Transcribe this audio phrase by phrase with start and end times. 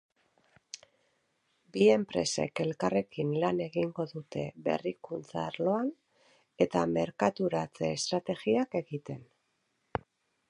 [1.75, 5.91] Bi enpresek elkarrekin lan egingo dute berrikuntza arloan
[6.67, 9.21] eta merkaturatze estrategiak egiten.